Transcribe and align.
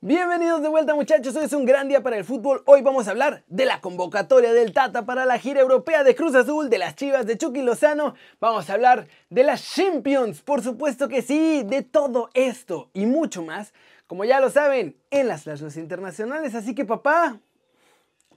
Bienvenidos 0.00 0.62
de 0.62 0.68
vuelta 0.68 0.94
muchachos, 0.94 1.34
hoy 1.34 1.46
es 1.46 1.52
un 1.52 1.64
gran 1.64 1.88
día 1.88 2.04
para 2.04 2.16
el 2.16 2.24
fútbol. 2.24 2.62
Hoy 2.66 2.82
vamos 2.82 3.08
a 3.08 3.10
hablar 3.10 3.42
de 3.48 3.64
la 3.64 3.80
convocatoria 3.80 4.52
del 4.52 4.72
Tata 4.72 5.04
para 5.04 5.26
la 5.26 5.40
gira 5.40 5.60
europea 5.60 6.04
de 6.04 6.14
Cruz 6.14 6.36
Azul, 6.36 6.70
de 6.70 6.78
las 6.78 6.94
Chivas 6.94 7.26
de 7.26 7.36
Chucky 7.36 7.62
Lozano. 7.62 8.14
Vamos 8.40 8.70
a 8.70 8.74
hablar 8.74 9.08
de 9.28 9.42
las 9.42 9.74
Champions, 9.74 10.40
por 10.42 10.62
supuesto 10.62 11.08
que 11.08 11.20
sí, 11.20 11.64
de 11.64 11.82
todo 11.82 12.30
esto 12.34 12.90
y 12.94 13.06
mucho 13.06 13.42
más, 13.42 13.74
como 14.06 14.24
ya 14.24 14.38
lo 14.38 14.50
saben, 14.50 14.96
en 15.10 15.26
las 15.26 15.42
clases 15.42 15.76
internacionales. 15.76 16.54
Así 16.54 16.76
que 16.76 16.84
papá, 16.84 17.40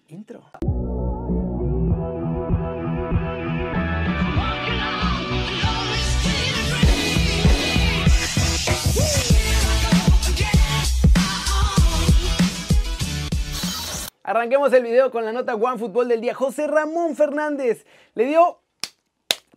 intro. 0.07 0.41
Arranquemos 14.31 14.71
el 14.71 14.83
video 14.83 15.11
con 15.11 15.25
la 15.25 15.33
nota 15.33 15.55
One 15.55 15.77
Fútbol 15.77 16.07
del 16.07 16.21
día. 16.21 16.33
José 16.33 16.65
Ramón 16.65 17.17
Fernández 17.17 17.85
le 18.15 18.27
dio 18.27 18.61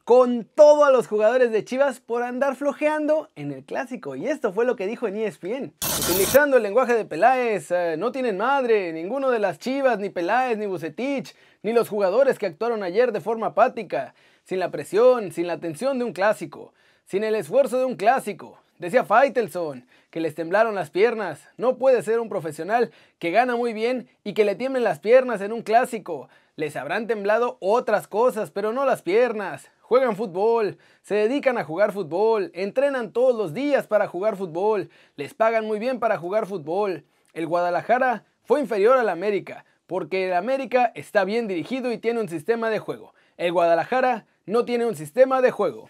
con 0.03 0.49
todo 0.53 0.85
a 0.85 0.91
los 0.91 1.07
jugadores 1.07 1.53
de 1.53 1.65
Chivas 1.65 2.01
por 2.01 2.25
andar 2.25 2.57
flojeando 2.57 3.31
en 3.37 3.53
el 3.53 3.65
clásico. 3.65 4.17
Y 4.17 4.27
esto 4.27 4.53
fue 4.53 4.65
lo 4.65 4.75
que 4.75 4.89
dijo 4.89 5.07
en 5.07 5.15
ESPN. 5.15 5.73
Utilizando 6.11 6.57
el 6.57 6.65
lenguaje 6.65 6.95
de 6.95 7.05
Peláez, 7.05 7.71
eh, 7.71 7.95
no 7.97 8.11
tienen 8.11 8.37
madre, 8.37 8.93
ninguno 8.93 9.31
de 9.31 9.39
las 9.39 9.61
Chivas, 9.61 10.01
ni 10.01 10.11
Peláez, 10.11 10.59
ni 10.59 10.67
Bucetich, 10.67 11.37
ni 11.63 11.73
los 11.73 11.89
jugadores 11.89 12.41
que 12.41 12.47
actuaron 12.47 12.83
ayer 12.83 13.13
de 13.13 13.21
forma 13.21 13.47
apática, 13.47 14.17
sin 14.43 14.59
la 14.59 14.73
presión, 14.73 15.31
sin 15.31 15.47
la 15.47 15.61
tensión 15.61 16.01
de 16.01 16.05
un 16.05 16.13
clásico, 16.13 16.75
sin 17.05 17.23
el 17.23 17.37
esfuerzo 17.37 17.79
de 17.79 17.85
un 17.85 17.95
clásico. 17.95 18.59
Decía 18.79 19.05
Faitelson 19.05 19.87
que 20.11 20.21
les 20.21 20.35
temblaron 20.35 20.75
las 20.75 20.91
piernas. 20.91 21.49
No 21.57 21.77
puede 21.77 22.03
ser 22.03 22.19
un 22.19 22.29
profesional 22.29 22.91
que 23.19 23.31
gana 23.31 23.55
muy 23.55 23.73
bien 23.73 24.09
y 24.25 24.35
que 24.35 24.45
le 24.45 24.57
tiemblen 24.57 24.85
las 24.85 24.99
piernas 24.99 25.41
en 25.41 25.53
un 25.53 25.63
clásico. 25.63 26.29
Les 26.57 26.75
habrán 26.77 27.07
temblado 27.07 27.57
otras 27.61 28.09
cosas, 28.09 28.51
pero 28.51 28.73
no 28.73 28.85
las 28.85 29.03
piernas. 29.03 29.71
Juegan 29.81 30.17
fútbol, 30.17 30.79
se 31.03 31.15
dedican 31.15 31.59
a 31.59 31.65
jugar 31.65 31.93
fútbol, 31.93 32.51
entrenan 32.55 33.13
todos 33.13 33.37
los 33.37 33.55
días 33.55 33.87
para 33.87 34.09
jugar 34.09 34.37
fútbol, 34.37 34.89
les 35.17 35.35
pagan 35.35 35.67
muy 35.67 35.79
bien 35.79 36.01
para 36.01 36.17
jugar 36.17 36.47
fútbol. 36.47 37.05
El 37.33 37.47
Guadalajara 37.47 38.25
fue 38.45 38.61
inferior 38.61 38.97
al 38.97 39.09
América, 39.09 39.65
porque 39.87 40.27
el 40.27 40.33
América 40.33 40.91
está 40.95 41.25
bien 41.25 41.47
dirigido 41.47 41.93
y 41.93 41.99
tiene 41.99 42.21
un 42.21 42.29
sistema 42.29 42.71
de 42.71 42.79
juego. 42.79 43.15
El 43.37 43.53
Guadalajara 43.53 44.27
no 44.47 44.65
tiene 44.65 44.87
un 44.87 44.97
sistema 44.97 45.43
de 45.43 45.51
juego. 45.51 45.89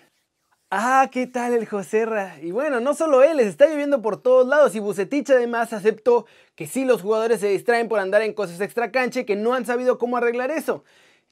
Ah, 0.77 1.09
¿qué 1.13 1.29
tal 1.29 1.55
el 1.55 1.69
Joserra? 1.69 2.37
Y 2.43 2.51
bueno, 2.51 2.81
no 2.81 2.95
solo 2.95 3.23
él, 3.23 3.37
les 3.37 3.47
está 3.47 3.69
lloviendo 3.69 4.03
por 4.03 4.21
todos 4.21 4.45
lados 4.45 4.75
y 4.75 4.81
Bucetich 4.81 5.31
además 5.31 5.73
aceptó 5.73 6.27
que 6.57 6.67
sí 6.67 6.85
los 6.85 7.01
jugadores 7.01 7.39
se 7.39 7.47
distraen 7.47 7.87
por 7.87 8.01
andar 8.01 8.23
en 8.23 8.33
cosas 8.33 8.61
extra 8.61 8.91
cancha 8.91 9.21
y 9.21 9.25
que 9.25 9.37
no 9.37 9.55
han 9.55 9.67
sabido 9.67 9.99
cómo 9.99 10.17
arreglar 10.17 10.51
eso. 10.51 10.83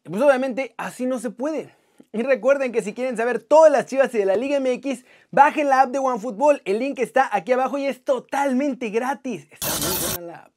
Pues 0.04 0.22
obviamente 0.22 0.74
así 0.76 1.06
no 1.06 1.18
se 1.18 1.30
puede. 1.30 1.74
Y 2.12 2.22
recuerden 2.22 2.70
que 2.70 2.82
si 2.82 2.94
quieren 2.94 3.16
saber 3.16 3.42
todas 3.42 3.72
las 3.72 3.86
chivas 3.86 4.14
y 4.14 4.18
de 4.18 4.26
la 4.26 4.36
Liga 4.36 4.60
MX, 4.60 5.04
bajen 5.32 5.68
la 5.68 5.80
app 5.80 5.90
de 5.90 5.98
OneFootball. 5.98 6.62
El 6.64 6.78
link 6.78 7.00
está 7.00 7.28
aquí 7.32 7.50
abajo 7.50 7.78
y 7.78 7.86
es 7.86 8.04
totalmente 8.04 8.90
gratis. 8.90 9.48
Está 9.50 9.66
muy 9.80 9.96
buena 10.06 10.32
la 10.32 10.38
app. 10.44 10.52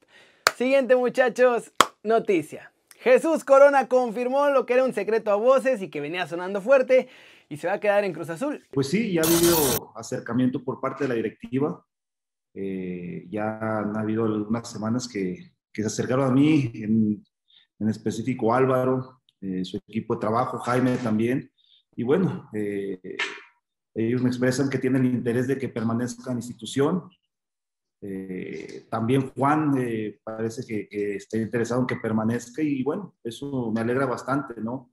Siguiente 0.56 0.94
muchachos, 0.94 1.72
noticia. 2.04 2.70
Jesús 3.00 3.44
Corona 3.44 3.88
confirmó 3.88 4.48
lo 4.50 4.64
que 4.64 4.74
era 4.74 4.84
un 4.84 4.94
secreto 4.94 5.32
a 5.32 5.34
voces 5.34 5.82
y 5.82 5.90
que 5.90 6.00
venía 6.00 6.28
sonando 6.28 6.60
fuerte 6.60 7.08
y 7.48 7.56
se 7.56 7.66
va 7.66 7.74
a 7.74 7.80
quedar 7.80 8.04
en 8.04 8.12
Cruz 8.12 8.30
Azul. 8.30 8.64
Pues 8.72 8.88
sí, 8.88 9.12
ya 9.12 9.22
ha 9.22 9.24
habido 9.24 9.96
acercamiento 9.96 10.62
por 10.62 10.80
parte 10.80 11.04
de 11.04 11.08
la 11.08 11.14
directiva. 11.14 11.84
Eh, 12.54 13.26
ya 13.28 13.80
han 13.80 13.96
habido 13.96 14.24
algunas 14.24 14.70
semanas 14.70 15.06
que, 15.08 15.52
que 15.72 15.82
se 15.82 15.88
acercaron 15.88 16.26
a 16.26 16.32
mí, 16.32 16.70
en, 16.74 17.24
en 17.78 17.88
específico 17.88 18.54
Álvaro, 18.54 19.22
eh, 19.40 19.64
su 19.64 19.76
equipo 19.76 20.14
de 20.14 20.20
trabajo, 20.20 20.58
Jaime 20.58 20.96
también. 20.96 21.50
Y 21.94 22.02
bueno, 22.02 22.48
eh, 22.52 23.16
ellos 23.94 24.22
me 24.22 24.28
expresan 24.28 24.68
que 24.68 24.78
tienen 24.78 25.06
el 25.06 25.14
interés 25.14 25.46
de 25.46 25.56
que 25.56 25.68
permanezca 25.68 26.30
en 26.30 26.38
institución. 26.38 27.08
Eh, 28.02 28.86
también 28.90 29.30
Juan 29.30 29.74
eh, 29.78 30.20
parece 30.22 30.66
que, 30.66 30.86
que, 30.86 31.16
está 31.16 31.38
interesado 31.38 31.80
en 31.80 31.86
que 31.86 31.96
permanezca 31.96 32.62
y 32.62 32.82
bueno, 32.82 33.16
eso 33.24 33.72
me 33.72 33.80
alegra 33.80 34.04
bastante, 34.04 34.60
¿no? 34.60 34.92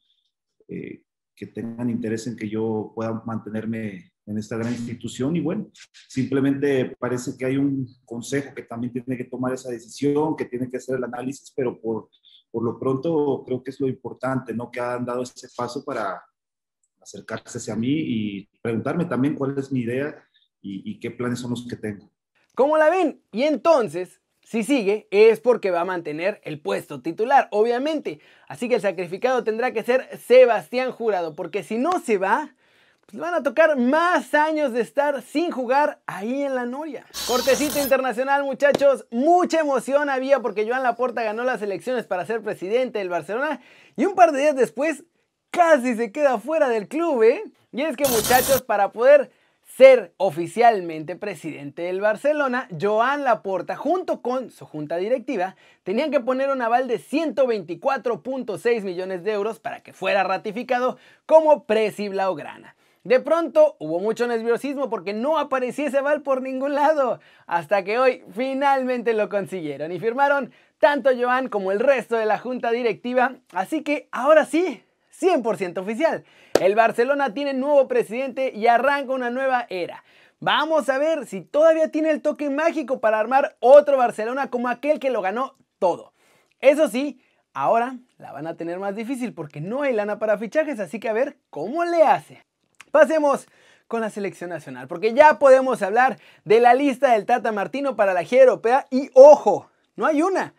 Eh, 0.70 1.04
que 1.36 1.48
tengan 1.48 1.90
interés 1.90 2.28
en 2.28 2.36
que 2.36 2.50
yo 2.50 2.92
pueda 2.96 3.24
mantenerme 3.26 4.14
en 4.26 4.38
esta 4.38 4.56
gran 4.56 4.72
institución 4.72 5.36
y 5.36 5.42
bueno, 5.42 5.70
simplemente 6.08 6.96
parece 6.98 7.38
que 7.38 7.46
hay 7.46 7.58
un 7.58 7.88
consejo 8.06 8.54
que 8.56 8.64
también 8.64 8.94
tiene 8.94 9.18
que 9.18 9.26
tomar 9.26 9.54
esa 9.54 9.70
decisión, 9.70 10.36
que 10.36 10.46
tiene 10.46 10.70
que 10.70 10.78
hacer 10.78 10.96
el 10.98 11.04
análisis, 11.04 11.52
pero 11.56 11.80
por, 11.80 12.10
por 12.50 12.64
lo 12.64 12.80
pronto 12.80 13.44
creo 13.46 13.62
que 13.62 13.72
es 13.72 13.80
lo 13.80 13.88
importante, 13.88 14.54
¿no? 14.54 14.72
Que 14.72 14.80
han 14.80 15.06
dado 15.06 15.24
ese 15.24 15.50
paso 15.56 15.84
para 15.84 16.24
acercarse 17.02 17.58
hacia 17.58 17.76
mí 17.76 17.92
y 17.92 18.50
preguntarme 18.62 19.06
también 19.06 19.36
cuál 19.36 19.58
es 19.58 19.72
mi 19.72 19.82
idea 19.82 20.24
y, 20.62 20.90
y 20.90 21.00
qué 21.00 21.12
planes 21.12 21.40
son 21.40 21.52
los 21.52 21.68
que 21.68 21.76
tengo. 21.76 22.10
¿Cómo 22.56 22.78
la 22.78 22.90
ven? 22.90 23.22
Y 23.32 23.44
entonces, 23.44 24.22
si 24.44 24.64
sigue, 24.64 25.08
es 25.12 25.40
porque 25.40 25.72
va 25.72 25.82
a 25.82 25.86
mantener 25.86 26.42
el 26.44 26.60
puesto 26.60 27.02
titular, 27.02 27.48
obviamente. 27.52 28.20
Así 28.48 28.70
que 28.70 28.76
el 28.76 28.82
sacrificado 28.82 29.44
tendrá 29.44 29.72
que 29.72 29.84
ser 29.84 30.10
Sebastián 30.28 30.92
Jurado, 30.92 31.36
porque 31.36 31.64
si 31.64 31.78
no 31.78 32.00
se 32.00 32.18
va, 32.18 32.54
pues 33.06 33.20
van 33.20 33.34
a 33.34 33.44
tocar 33.44 33.78
más 33.78 34.34
años 34.34 34.74
de 34.74 34.82
estar 34.82 35.22
sin 35.22 35.52
jugar 35.52 36.00
ahí 36.06 36.44
en 36.44 36.56
la 36.56 36.66
Noria. 36.66 37.06
Cortecito 37.28 37.80
internacional, 37.80 38.44
muchachos. 38.44 39.06
Mucha 39.12 39.60
emoción 39.60 40.10
había 40.10 40.40
porque 40.40 40.68
Joan 40.68 40.84
Laporta 40.84 41.24
ganó 41.24 41.44
las 41.44 41.62
elecciones 41.62 42.06
para 42.06 42.26
ser 42.26 42.42
presidente 42.42 43.00
del 43.00 43.10
Barcelona 43.10 43.62
y 43.96 44.06
un 44.06 44.16
par 44.16 44.32
de 44.32 44.42
días 44.42 44.56
después 44.56 45.04
casi 45.52 45.96
se 45.96 46.12
queda 46.12 46.40
fuera 46.40 46.70
del 46.70 46.88
club, 46.88 47.24
¿eh? 47.24 47.44
Y 47.72 47.82
es 47.82 47.96
que, 47.96 48.08
muchachos, 48.08 48.62
para 48.62 48.92
poder 48.92 49.32
ser 49.78 50.14
oficialmente 50.18 51.16
presidente 51.16 51.82
del 51.84 52.00
Barcelona, 52.00 52.68
Joan 52.80 53.24
Laporta 53.24 53.76
junto 53.76 54.22
con 54.22 54.52
su 54.52 54.66
junta 54.66 54.98
directiva 54.98 55.56
tenían 55.82 56.12
que 56.12 56.20
poner 56.20 56.52
un 56.52 56.62
aval 56.62 56.88
de 56.88 57.00
124.6 57.00 58.84
millones 58.84 59.24
de 59.24 59.32
euros 59.32 59.60
para 59.60 59.82
que 59.82 59.94
fuera 59.94 60.24
ratificado 60.24 60.98
como 61.26 61.64
presi 61.66 62.08
blaugrana. 62.08 62.76
De 63.04 63.20
pronto 63.20 63.76
hubo 63.80 64.00
mucho 64.00 64.28
nerviosismo 64.28 64.92
porque 64.92 65.14
no 65.14 65.40
aparecía 65.40 65.88
ese 65.88 65.98
aval 65.98 66.22
por 66.22 66.44
ningún 66.44 66.76
lado, 66.76 67.20
hasta 67.48 67.84
que 67.84 67.98
hoy 67.98 68.24
finalmente 68.32 69.14
lo 69.14 69.28
consiguieron 69.28 69.92
y 69.92 70.00
firmaron 70.00 70.54
tanto 70.78 71.10
Joan 71.20 71.50
como 71.50 71.72
el 71.72 71.80
resto 71.80 72.16
de 72.16 72.28
la 72.28 72.38
junta 72.38 72.72
directiva, 72.72 73.38
así 73.54 73.82
que 73.82 74.08
ahora 74.12 74.46
sí, 74.46 74.84
100% 75.20 75.78
oficial. 75.80 76.24
El 76.60 76.76
Barcelona 76.76 77.34
tiene 77.34 77.54
nuevo 77.54 77.88
presidente 77.88 78.52
y 78.54 78.68
arranca 78.68 79.14
una 79.14 79.30
nueva 79.30 79.66
era. 79.70 80.04
Vamos 80.40 80.90
a 80.90 80.98
ver 80.98 81.26
si 81.26 81.42
todavía 81.42 81.90
tiene 81.90 82.12
el 82.12 82.22
toque 82.22 82.50
mágico 82.50 83.00
para 83.00 83.20
armar 83.20 83.56
otro 83.60 83.98
Barcelona 83.98 84.50
como 84.50 84.68
aquel 84.68 85.00
que 85.00 85.10
lo 85.10 85.22
ganó 85.22 85.56
todo. 85.80 86.14
Eso 86.60 86.90
sí, 86.90 87.22
ahora 87.54 87.98
la 88.18 88.32
van 88.32 88.48
a 88.48 88.58
tener 88.58 88.80
más 88.80 88.96
difícil 88.96 89.34
porque 89.34 89.62
no 89.62 89.84
hay 89.84 89.94
lana 89.94 90.20
para 90.20 90.38
fichajes, 90.38 90.80
así 90.80 91.00
que 91.00 91.10
a 91.10 91.14
ver 91.14 91.38
cómo 91.50 91.86
le 91.86 92.04
hace. 92.04 92.44
Pasemos 92.92 93.48
con 93.88 94.02
la 94.02 94.10
selección 94.10 94.50
nacional, 94.50 94.88
porque 94.88 95.14
ya 95.14 95.40
podemos 95.40 95.82
hablar 95.82 96.18
de 96.46 96.60
la 96.60 96.74
lista 96.74 97.12
del 97.12 97.26
Tata 97.26 97.52
Martino 97.52 97.96
para 97.96 98.14
la 98.14 98.24
gira 98.24 98.44
europea 98.44 98.88
y 98.90 99.12
ojo, 99.14 99.70
no 99.96 100.06
hay 100.06 100.22
una, 100.22 100.56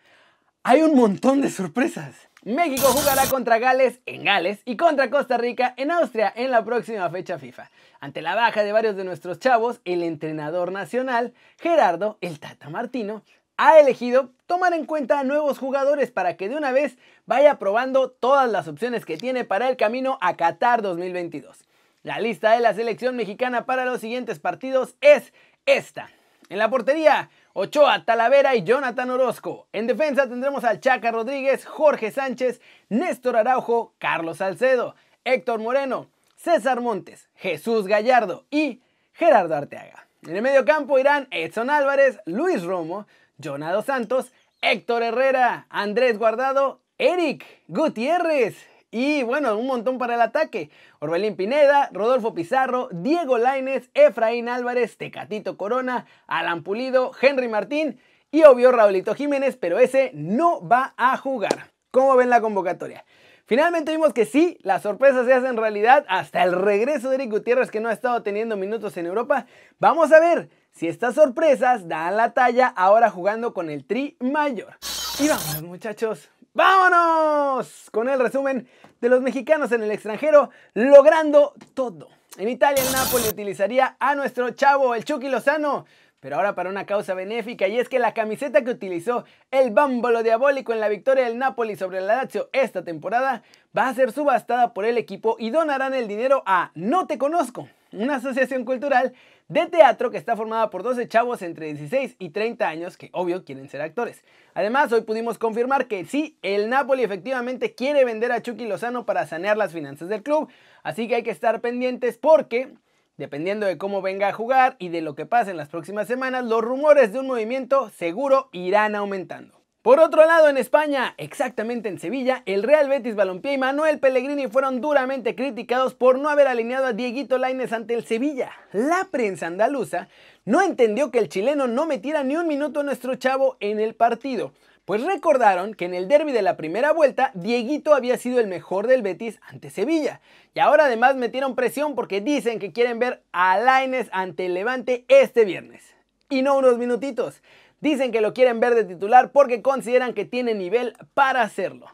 hay 0.63 0.81
un 0.81 0.95
montón 0.95 1.41
de 1.41 1.49
sorpresas. 1.49 2.24
México 2.45 2.85
jugará 2.89 3.27
contra 3.27 3.57
Gales 3.57 4.01
en 4.05 4.23
Gales 4.23 4.59
y 4.65 4.77
contra 4.77 5.09
Costa 5.09 5.35
Rica 5.35 5.73
en 5.77 5.89
Austria 5.89 6.31
en 6.35 6.51
la 6.51 6.63
próxima 6.63 7.09
fecha 7.09 7.39
FIFA. 7.39 7.71
Ante 7.99 8.21
la 8.21 8.35
baja 8.35 8.63
de 8.63 8.71
varios 8.71 8.95
de 8.95 9.03
nuestros 9.03 9.39
chavos, 9.39 9.81
el 9.83 10.03
entrenador 10.03 10.71
nacional, 10.71 11.33
Gerardo 11.57 12.19
El 12.21 12.39
Tata 12.39 12.69
Martino, 12.69 13.23
ha 13.57 13.79
elegido 13.79 14.29
tomar 14.45 14.73
en 14.73 14.85
cuenta 14.85 15.23
nuevos 15.23 15.57
jugadores 15.57 16.11
para 16.11 16.37
que 16.37 16.47
de 16.47 16.55
una 16.55 16.71
vez 16.71 16.99
vaya 17.25 17.57
probando 17.57 18.11
todas 18.11 18.47
las 18.47 18.67
opciones 18.67 19.05
que 19.05 19.17
tiene 19.17 19.43
para 19.43 19.67
el 19.67 19.75
camino 19.75 20.19
a 20.21 20.35
Qatar 20.37 20.83
2022. 20.83 21.65
La 22.03 22.19
lista 22.19 22.51
de 22.51 22.59
la 22.59 22.75
selección 22.75 23.15
mexicana 23.15 23.65
para 23.65 23.85
los 23.85 24.01
siguientes 24.01 24.37
partidos 24.37 24.97
es 25.01 25.33
esta. 25.65 26.11
En 26.49 26.59
la 26.59 26.69
portería, 26.69 27.31
Ochoa, 27.57 28.03
Talavera 28.03 28.53
y 28.53 28.65
Jonathan 28.65 29.11
Orozco. 29.11 29.67
En 29.71 29.87
defensa 29.87 30.27
tendremos 30.27 30.65
al 30.65 30.81
Chaca 30.81 31.09
Rodríguez, 31.09 31.65
Jorge 31.65 32.11
Sánchez, 32.11 32.59
Néstor 32.89 33.37
Araujo, 33.37 33.93
Carlos 33.97 34.39
Salcedo, 34.39 34.93
Héctor 35.23 35.61
Moreno, 35.61 36.09
César 36.35 36.81
Montes, 36.81 37.29
Jesús 37.35 37.87
Gallardo 37.87 38.43
y 38.51 38.81
Gerardo 39.13 39.55
Arteaga. 39.55 40.05
En 40.23 40.35
el 40.35 40.41
medio 40.41 40.65
campo 40.65 40.99
irán 40.99 41.29
Edson 41.31 41.69
Álvarez, 41.69 42.19
Luis 42.25 42.61
Romo, 42.61 43.07
Jonado 43.41 43.83
Santos, 43.83 44.33
Héctor 44.61 45.03
Herrera, 45.03 45.65
Andrés 45.69 46.17
Guardado, 46.17 46.81
Eric 46.97 47.45
Gutiérrez, 47.69 48.57
y 48.95 49.23
bueno, 49.23 49.57
un 49.57 49.67
montón 49.67 49.97
para 49.97 50.15
el 50.15 50.21
ataque. 50.21 50.69
Orbelín 50.99 51.35
Pineda, 51.35 51.89
Rodolfo 51.91 52.33
Pizarro, 52.33 52.87
Diego 52.93 53.37
Laines, 53.37 53.89
Efraín 53.93 54.47
Álvarez, 54.47 54.97
Tecatito 54.97 55.57
Corona, 55.57 56.05
Alan 56.27 56.63
Pulido, 56.63 57.11
Henry 57.21 57.49
Martín 57.49 57.99
y 58.31 58.43
obvio 58.43 58.71
Raulito 58.71 59.13
Jiménez, 59.13 59.57
pero 59.57 59.79
ese 59.79 60.11
no 60.13 60.65
va 60.65 60.93
a 60.95 61.17
jugar. 61.17 61.71
¿Cómo 61.91 62.15
ven 62.15 62.29
la 62.29 62.39
convocatoria? 62.39 63.03
Finalmente 63.43 63.91
vimos 63.91 64.13
que 64.13 64.23
sí, 64.23 64.59
las 64.61 64.83
sorpresas 64.83 65.25
se 65.25 65.33
hacen 65.33 65.57
realidad 65.57 66.05
hasta 66.07 66.41
el 66.43 66.53
regreso 66.53 67.09
de 67.09 67.15
Eric 67.15 67.31
Gutiérrez 67.31 67.71
que 67.71 67.81
no 67.81 67.89
ha 67.89 67.93
estado 67.93 68.23
teniendo 68.23 68.55
minutos 68.55 68.95
en 68.95 69.07
Europa. 69.07 69.45
Vamos 69.77 70.13
a 70.13 70.21
ver 70.21 70.49
si 70.71 70.87
estas 70.87 71.15
sorpresas 71.15 71.89
dan 71.89 72.15
la 72.15 72.33
talla 72.33 72.67
ahora 72.67 73.09
jugando 73.09 73.53
con 73.53 73.69
el 73.69 73.85
Tri 73.85 74.15
Mayor. 74.21 74.77
Y 75.17 75.29
vámonos 75.29 75.61
muchachos, 75.61 76.29
vámonos 76.53 77.89
con 77.91 78.09
el 78.09 78.19
resumen 78.19 78.67
de 78.99 79.07
los 79.07 79.21
mexicanos 79.21 79.71
en 79.71 79.81
el 79.81 79.91
extranjero 79.91 80.49
logrando 80.73 81.53
todo. 81.73 82.09
En 82.37 82.49
Italia 82.49 82.83
el 82.85 82.91
Napoli 82.91 83.23
utilizaría 83.29 83.95
a 83.97 84.13
nuestro 84.15 84.49
chavo, 84.49 84.93
el 84.93 85.05
Chucky 85.05 85.29
Lozano, 85.29 85.85
pero 86.19 86.35
ahora 86.35 86.53
para 86.53 86.69
una 86.69 86.85
causa 86.85 87.13
benéfica 87.13 87.69
y 87.69 87.79
es 87.79 87.87
que 87.87 87.97
la 87.97 88.13
camiseta 88.13 88.65
que 88.65 88.71
utilizó 88.71 89.23
el 89.51 89.71
bámbolo 89.71 90.21
diabólico 90.21 90.73
en 90.73 90.81
la 90.81 90.89
victoria 90.89 91.23
del 91.23 91.37
Napoli 91.37 91.77
sobre 91.77 91.99
el 91.99 92.07
Lazio 92.07 92.49
esta 92.51 92.83
temporada 92.83 93.41
va 93.75 93.87
a 93.87 93.93
ser 93.93 94.11
subastada 94.11 94.73
por 94.73 94.83
el 94.83 94.97
equipo 94.97 95.37
y 95.39 95.49
donarán 95.49 95.93
el 95.93 96.09
dinero 96.09 96.43
a 96.45 96.71
No 96.75 97.07
Te 97.07 97.17
Conozco, 97.17 97.69
una 97.95 98.15
asociación 98.15 98.65
cultural 98.65 99.13
de 99.47 99.67
teatro 99.67 100.11
que 100.11 100.17
está 100.17 100.35
formada 100.35 100.69
por 100.69 100.83
12 100.83 101.07
chavos 101.07 101.41
entre 101.41 101.67
16 101.67 102.15
y 102.19 102.29
30 102.29 102.67
años 102.67 102.97
que 102.97 103.09
obvio 103.13 103.43
quieren 103.43 103.69
ser 103.69 103.81
actores. 103.81 104.23
Además, 104.53 104.91
hoy 104.91 105.01
pudimos 105.01 105.37
confirmar 105.37 105.87
que 105.87 106.05
sí, 106.05 106.37
el 106.41 106.69
Napoli 106.69 107.03
efectivamente 107.03 107.75
quiere 107.75 108.05
vender 108.05 108.31
a 108.31 108.41
Chucky 108.41 108.65
Lozano 108.65 109.05
para 109.05 109.27
sanear 109.27 109.57
las 109.57 109.73
finanzas 109.73 110.09
del 110.09 110.23
club, 110.23 110.49
así 110.83 111.07
que 111.07 111.15
hay 111.15 111.23
que 111.23 111.31
estar 111.31 111.61
pendientes 111.61 112.17
porque 112.17 112.73
Dependiendo 113.17 113.65
de 113.65 113.77
cómo 113.77 114.01
venga 114.01 114.27
a 114.27 114.33
jugar 114.33 114.75
y 114.77 114.89
de 114.89 115.01
lo 115.01 115.15
que 115.15 115.25
pase 115.25 115.51
en 115.51 115.57
las 115.57 115.69
próximas 115.69 116.05
semanas, 116.05 116.43
los 116.43 116.61
rumores 116.61 117.13
de 117.13 117.19
un 117.19 117.27
movimiento 117.27 117.89
seguro 117.91 118.49
irán 118.51 118.93
aumentando. 118.93 119.64
Por 119.85 119.99
otro 119.99 120.25
lado, 120.25 120.49
en 120.49 120.57
España, 120.57 121.13
exactamente 121.19 121.89
en 121.89 121.99
Sevilla, 121.99 122.41
el 122.47 122.63
Real 122.63 122.89
Betis 122.89 123.13
Balompié 123.13 123.53
y 123.53 123.59
Manuel 123.59 123.99
Pellegrini 123.99 124.47
fueron 124.47 124.81
duramente 124.81 125.35
criticados 125.35 125.93
por 125.93 126.17
no 126.17 126.29
haber 126.29 126.47
alineado 126.47 126.87
a 126.87 126.93
Dieguito 126.93 127.37
Lainez 127.37 127.71
ante 127.71 127.93
el 127.93 128.03
Sevilla. 128.03 128.49
La 128.73 129.09
prensa 129.11 129.45
andaluza 129.45 130.07
no 130.43 130.63
entendió 130.63 131.11
que 131.11 131.19
el 131.19 131.29
chileno 131.29 131.67
no 131.67 131.85
metiera 131.85 132.23
ni 132.23 132.35
un 132.35 132.47
minuto 132.47 132.79
a 132.79 132.83
nuestro 132.83 133.13
chavo 133.13 133.57
en 133.59 133.79
el 133.79 133.93
partido, 133.93 134.53
pues 134.85 135.03
recordaron 135.03 135.75
que 135.75 135.85
en 135.85 135.93
el 135.93 136.07
derby 136.07 136.31
de 136.31 136.41
la 136.41 136.57
primera 136.57 136.91
vuelta, 136.91 137.29
Dieguito 137.35 137.93
había 137.93 138.17
sido 138.17 138.39
el 138.39 138.47
mejor 138.47 138.87
del 138.87 139.03
Betis 139.03 139.39
ante 139.47 139.69
Sevilla. 139.69 140.19
Y 140.55 140.61
ahora 140.61 140.85
además 140.85 141.15
metieron 141.15 141.53
presión 141.53 141.93
porque 141.93 142.21
dicen 142.21 142.57
que 142.57 142.73
quieren 142.73 142.97
ver 142.97 143.21
a 143.33 143.59
Lainez 143.59 144.09
ante 144.13 144.47
el 144.47 144.55
Levante 144.55 145.05
este 145.09 145.45
viernes. 145.45 145.93
Y 146.27 146.41
no 146.41 146.57
unos 146.57 146.79
minutitos. 146.79 147.43
Dicen 147.81 148.11
que 148.11 148.21
lo 148.21 148.33
quieren 148.33 148.59
ver 148.59 148.75
de 148.75 148.83
titular 148.83 149.31
porque 149.31 149.61
consideran 149.61 150.13
que 150.13 150.25
tiene 150.25 150.53
nivel 150.53 150.95
para 151.13 151.41
hacerlo. 151.41 151.87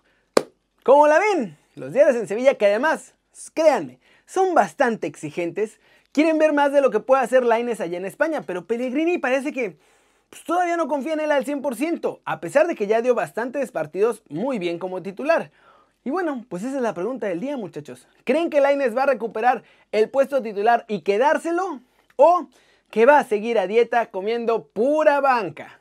¿Cómo 0.84 1.08
la 1.08 1.20
ven? 1.20 1.58
Los 1.76 1.94
diarios 1.94 2.16
en 2.16 2.28
Sevilla 2.28 2.56
que 2.56 2.66
además, 2.66 3.14
créanme, 3.54 4.00
son 4.26 4.54
bastante 4.54 5.08
exigentes. 5.08 5.80
Quieren 6.12 6.38
ver 6.38 6.54
más 6.54 6.72
de 6.72 6.82
lo 6.82 6.92
que 6.92 7.00
puede 7.00 7.24
hacer 7.24 7.44
Laines 7.44 7.82
allá 7.82 7.98
en 7.98 8.06
España, 8.06 8.44
pero 8.46 8.66
Pellegrini 8.66 9.18
parece 9.18 9.52
que 9.52 9.78
pues, 10.30 10.44
todavía 10.44 10.78
no 10.78 10.88
confía 10.88 11.14
en 11.14 11.20
él 11.20 11.32
al 11.32 11.46
100%, 11.46 12.22
a 12.24 12.40
pesar 12.40 12.68
de 12.68 12.76
que 12.76 12.88
ya 12.88 13.02
dio 13.02 13.16
bastantes 13.16 13.72
partidos 13.72 14.24
muy 14.30 14.60
bien 14.60 14.80
como 14.80 15.02
titular. 15.02 15.52
Y 16.04 16.10
bueno, 16.10 16.46
pues 16.50 16.64
esa 16.64 16.78
es 16.78 16.82
la 16.82 16.94
pregunta 16.94 17.28
del 17.28 17.40
día, 17.40 17.58
muchachos. 17.58 18.08
¿Creen 18.24 18.50
que 18.50 18.60
Laines 18.60 18.96
va 18.98 19.04
a 19.04 19.08
recuperar 19.08 19.64
el 19.92 20.10
puesto 20.10 20.42
titular 20.42 20.86
y 20.88 21.02
quedárselo? 21.02 21.82
¿O 22.16 22.48
que 22.92 23.06
va 23.06 23.20
a 23.20 23.24
seguir 23.24 23.58
a 23.58 23.68
dieta 23.68 24.08
comiendo 24.08 24.68
pura 24.68 25.22
banca? 25.22 25.80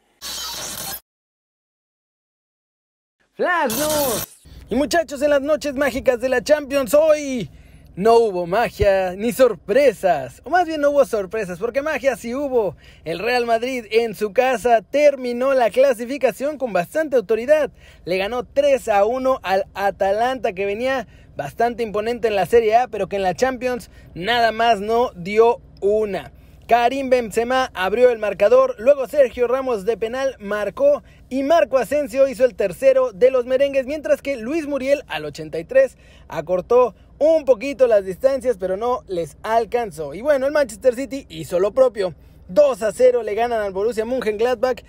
Flash 3.33 3.73
Y 4.69 4.77
muchachos, 4.77 5.21
en 5.23 5.31
las 5.31 5.43
noches 5.43 5.75
mágicas 5.75 6.21
de 6.21 6.29
la 6.29 6.43
Champions 6.43 6.95
hoy 6.95 7.51
no 7.97 8.15
hubo 8.19 8.47
magia 8.47 9.15
ni 9.17 9.33
sorpresas. 9.33 10.41
O 10.45 10.51
más 10.51 10.67
bien 10.67 10.81
no 10.81 10.91
hubo 10.91 11.05
sorpresas, 11.05 11.59
porque 11.59 11.83
magia 11.83 12.17
sí 12.17 12.35
hubo. 12.35 12.77
El 13.05 13.19
Real 13.19 13.45
Madrid 13.45 13.87
en 13.91 14.15
su 14.15 14.33
casa 14.33 14.81
terminó 14.83 15.53
la 15.55 15.71
clasificación 15.71 16.59
con 16.59 16.73
bastante 16.73 17.17
autoridad. 17.17 17.73
Le 18.05 18.19
ganó 18.19 18.45
3 18.45 18.89
a 18.89 19.05
1 19.05 19.41
al 19.43 19.67
Atalanta 19.75 20.53
que 20.53 20.67
venía 20.67 21.09
bastante 21.37 21.83
imponente 21.83 22.29
en 22.29 22.37
la 22.37 22.47
Serie 22.47 22.77
A, 22.77 22.89
pero 22.89 23.09
que 23.09 23.17
en 23.17 23.23
la 23.23 23.35
Champions 23.35 23.91
nada 24.15 24.53
más 24.53 24.81
no 24.81 25.11
dio 25.17 25.61
una. 25.81 26.33
Karim 26.71 27.11
Benzema 27.11 27.73
abrió 27.75 28.11
el 28.11 28.21
marcador, 28.21 28.77
luego 28.79 29.09
Sergio 29.09 29.49
Ramos 29.49 29.85
de 29.85 29.97
penal 29.97 30.37
marcó 30.39 31.03
y 31.29 31.43
Marco 31.43 31.79
Asensio 31.79 32.29
hizo 32.29 32.45
el 32.45 32.55
tercero 32.55 33.11
de 33.11 33.33
los 33.33 33.45
merengues, 33.45 33.87
mientras 33.87 34.23
que 34.23 34.37
Luis 34.37 34.69
Muriel 34.69 35.03
al 35.09 35.25
83 35.25 35.97
acortó 36.29 36.95
un 37.19 37.45
poquito 37.45 37.89
las 37.89 38.05
distancias, 38.05 38.57
pero 38.57 38.77
no 38.77 39.03
les 39.09 39.37
alcanzó. 39.43 40.15
Y 40.15 40.21
bueno, 40.21 40.47
el 40.47 40.53
Manchester 40.53 40.95
City 40.95 41.27
hizo 41.29 41.59
lo 41.59 41.73
propio. 41.73 42.15
2 42.51 42.83
a 42.85 42.93
0 42.93 43.25
le 43.25 43.35
ganan 43.35 43.63
al 43.63 43.73
Borussia 43.73 44.05
Mönchengladbach. 44.05 44.85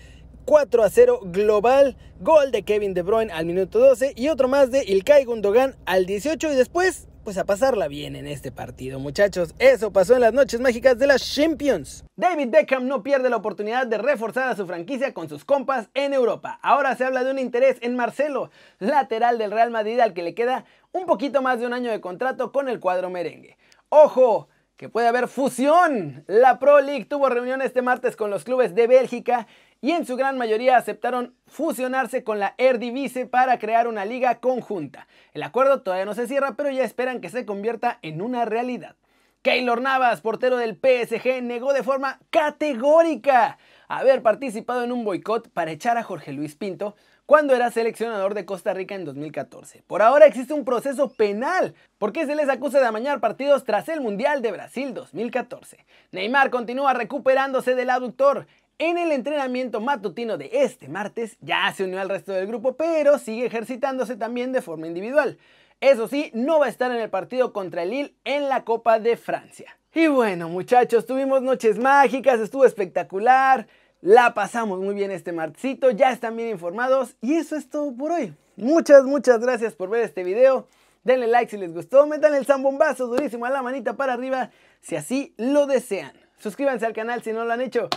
4 0.46 0.84
a 0.84 0.90
0 0.90 1.20
global, 1.24 1.98
gol 2.20 2.52
de 2.52 2.62
Kevin 2.62 2.94
De 2.94 3.02
Bruyne 3.02 3.32
al 3.32 3.46
minuto 3.46 3.80
12 3.80 4.14
y 4.16 4.30
otro 4.30 4.48
más 4.48 4.70
de 4.70 4.84
Ilkay 4.84 5.24
Gundogan 5.24 5.76
al 5.86 6.06
18 6.06 6.52
y 6.52 6.56
después 6.56 7.08
pues 7.24 7.38
a 7.38 7.46
pasarla 7.46 7.88
bien 7.88 8.16
en 8.16 8.28
este 8.28 8.52
partido, 8.52 9.00
muchachos. 9.00 9.54
Eso 9.60 9.92
pasó 9.92 10.16
en 10.16 10.22
las 10.22 10.34
noches 10.34 10.60
mágicas 10.60 10.98
de 10.98 11.08
las 11.08 11.34
Champions. 11.34 12.04
David 12.16 12.50
Beckham 12.50 12.88
no 12.88 13.04
pierde 13.04 13.30
la 13.30 13.38
oportunidad 13.38 13.88
de 13.88 13.98
reforzar 13.98 14.50
a 14.50 14.56
su 14.56 14.66
franquicia 14.66 15.14
con 15.14 15.30
sus 15.30 15.46
compas 15.46 15.90
en 15.94 16.14
Europa. 16.14 16.60
Ahora 16.62 16.96
se 16.96 17.06
habla 17.06 17.24
de 17.24 17.32
un 17.32 17.40
interés 17.40 17.78
en 17.82 17.96
Marcelo, 17.96 18.50
lateral 18.80 19.38
del 19.38 19.52
Real 19.52 19.72
Madrid 19.72 20.00
al 20.00 20.14
que 20.14 20.24
le 20.24 20.34
queda 20.34 20.66
un 20.92 21.06
poquito 21.06 21.42
más 21.42 21.60
de 21.60 21.68
un 21.68 21.74
año 21.74 21.92
de 21.92 22.02
contrato 22.02 22.52
con 22.52 22.68
el 22.70 22.80
cuadro 22.80 23.10
merengue. 23.10 23.58
¡Ojo! 23.90 24.48
que 24.82 24.90
puede 24.90 25.08
haber 25.08 25.28
fusión. 25.28 26.24
La 26.26 26.58
Pro 26.58 26.82
League 26.82 27.06
tuvo 27.06 27.30
reunión 27.30 27.62
este 27.62 27.84
martes 27.84 28.16
con 28.16 28.32
los 28.32 28.44
clubes 28.44 28.74
de 28.74 28.88
Bélgica 28.88 29.46
y 29.82 29.92
en 29.92 30.06
su 30.06 30.16
gran 30.16 30.38
mayoría 30.38 30.78
aceptaron 30.78 31.36
fusionarse 31.48 32.24
con 32.24 32.40
la 32.40 32.54
Eredivisie 32.58 33.26
para 33.26 33.58
crear 33.60 33.88
una 33.88 34.06
liga 34.06 34.40
conjunta. 34.40 35.08
El 35.34 35.44
acuerdo 35.44 35.82
todavía 35.82 36.06
no 36.06 36.14
se 36.14 36.28
cierra, 36.28 36.56
pero 36.56 36.70
ya 36.70 36.84
esperan 36.84 37.20
que 37.20 37.30
se 37.30 37.46
convierta 37.46 37.98
en 38.04 38.22
una 38.22 38.46
realidad. 38.46 38.96
Keylor 39.42 39.82
Navas, 39.82 40.22
portero 40.22 40.58
del 40.58 40.76
PSG, 40.76 41.42
negó 41.42 41.74
de 41.74 41.82
forma 41.82 42.20
categórica 42.30 43.58
haber 43.88 44.22
participado 44.22 44.84
en 44.84 44.92
un 44.92 45.04
boicot 45.04 45.50
para 45.50 45.72
echar 45.72 45.98
a 45.98 46.04
Jorge 46.04 46.32
Luis 46.32 46.56
Pinto 46.56 46.96
cuando 47.26 47.56
era 47.56 47.72
seleccionador 47.72 48.34
de 48.34 48.46
Costa 48.46 48.74
Rica 48.74 48.94
en 48.94 49.06
2014. 49.06 49.84
Por 49.88 50.02
ahora 50.02 50.26
existe 50.26 50.54
un 50.54 50.66
proceso 50.66 51.14
penal 51.14 51.74
porque 51.98 52.26
se 52.26 52.36
les 52.36 52.50
acusa 52.50 52.80
de 52.80 52.86
amañar 52.86 53.20
partidos 53.20 53.64
tras 53.64 53.90
el 53.90 54.02
Mundial 54.02 54.42
de 54.42 54.52
Brasil 54.52 54.94
2014. 54.94 55.86
Neymar 56.12 56.50
continúa 56.50 56.94
recuperándose 56.94 57.74
del 57.74 57.90
aductor 57.90 58.48
en 58.82 58.98
el 58.98 59.12
entrenamiento 59.12 59.80
matutino 59.80 60.40
de 60.40 60.50
este 60.52 60.90
martes 60.90 61.38
ya 61.40 61.72
se 61.72 61.84
unió 61.84 62.02
al 62.02 62.10
resto 62.10 62.32
del 62.32 62.48
grupo, 62.48 62.76
pero 62.76 63.20
sigue 63.20 63.46
ejercitándose 63.46 64.16
también 64.16 64.52
de 64.54 64.64
forma 64.64 64.88
individual. 64.88 65.38
Eso 65.82 66.08
sí, 66.08 66.32
no 66.34 66.58
va 66.58 66.66
a 66.66 66.70
estar 66.70 66.92
en 66.92 66.98
el 66.98 67.12
partido 67.12 67.54
contra 67.54 67.84
el 67.84 67.92
Lille 67.92 68.16
en 68.24 68.50
la 68.50 68.64
Copa 68.64 68.98
de 68.98 69.18
Francia. 69.18 69.78
Y 69.94 70.08
bueno, 70.08 70.50
muchachos, 70.50 71.06
tuvimos 71.06 71.44
noches 71.44 71.78
mágicas, 71.78 72.40
estuvo 72.40 72.66
espectacular. 72.66 73.68
La 74.02 74.34
pasamos 74.34 74.80
muy 74.80 74.96
bien 74.96 75.12
este 75.12 75.32
martesito, 75.32 75.92
ya 75.92 76.12
están 76.12 76.36
bien 76.36 76.50
informados 76.50 77.16
y 77.22 77.36
eso 77.36 77.56
es 77.56 77.70
todo 77.70 77.96
por 77.96 78.12
hoy. 78.12 78.34
Muchas, 78.56 79.04
muchas 79.04 79.42
gracias 79.42 79.76
por 79.76 79.92
ver 79.92 80.02
este 80.02 80.24
video. 80.24 80.68
Denle 81.04 81.28
like 81.28 81.52
si 81.52 81.58
les 81.58 81.72
gustó, 81.72 82.08
metan 82.08 82.34
el 82.34 82.48
zambombazo 82.48 83.06
durísimo 83.06 83.46
a 83.46 83.52
la 83.52 83.62
manita 83.62 83.94
para 83.96 84.14
arriba 84.14 84.50
si 84.80 84.96
así 84.96 85.36
lo 85.38 85.68
desean. 85.68 86.14
Suscríbanse 86.40 86.88
al 86.88 86.94
canal 86.94 87.22
si 87.22 87.32
no 87.32 87.46
lo 87.46 87.54
han 87.54 87.62
hecho. 87.62 87.88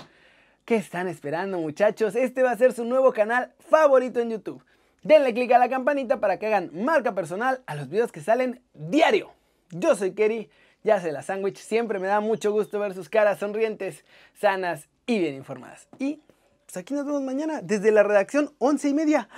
¿Qué 0.64 0.76
están 0.76 1.08
esperando 1.08 1.58
muchachos? 1.58 2.16
Este 2.16 2.42
va 2.42 2.52
a 2.52 2.56
ser 2.56 2.72
su 2.72 2.86
nuevo 2.86 3.12
canal 3.12 3.52
favorito 3.68 4.20
en 4.20 4.30
YouTube. 4.30 4.64
Denle 5.02 5.34
click 5.34 5.52
a 5.52 5.58
la 5.58 5.68
campanita 5.68 6.20
para 6.20 6.38
que 6.38 6.46
hagan 6.46 6.70
marca 6.72 7.14
personal 7.14 7.62
a 7.66 7.74
los 7.74 7.90
videos 7.90 8.10
que 8.10 8.22
salen 8.22 8.62
diario. 8.72 9.30
Yo 9.72 9.94
soy 9.94 10.12
Kerry, 10.12 10.48
ya 10.82 11.02
sé 11.02 11.12
la 11.12 11.20
sándwich, 11.20 11.58
siempre 11.58 11.98
me 11.98 12.06
da 12.06 12.20
mucho 12.20 12.50
gusto 12.50 12.78
ver 12.78 12.94
sus 12.94 13.10
caras 13.10 13.40
sonrientes, 13.40 14.06
sanas 14.32 14.88
y 15.04 15.18
bien 15.18 15.34
informadas. 15.34 15.86
Y 15.98 16.22
pues 16.64 16.78
aquí 16.78 16.94
nos 16.94 17.04
vemos 17.04 17.20
mañana 17.20 17.60
desde 17.60 17.92
la 17.92 18.02
redacción 18.02 18.54
11 18.56 18.88
y 18.88 18.94
media. 18.94 19.28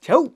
¡Chau! 0.00 0.32